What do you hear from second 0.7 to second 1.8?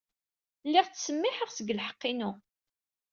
ttsemmiḥeɣ seg